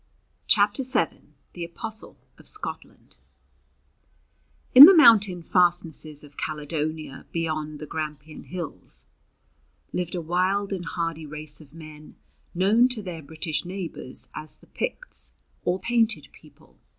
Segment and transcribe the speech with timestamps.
[0.47, 1.21] CHAPTER VII
[1.53, 3.17] THE APOSTLE OF SCOTLAND
[4.73, 9.05] IN the mountain fastnesses of Caledonia beyond the Grampian Hills,
[9.93, 12.15] lived a wild and hardy race of men
[12.55, 15.33] known to their British neighbours as the Picts
[15.65, 16.79] or "Painted People."